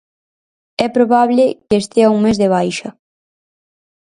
[0.85, 2.89] É probable que estea un mes de baixa.